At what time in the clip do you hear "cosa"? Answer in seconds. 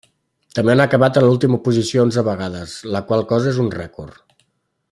3.35-3.53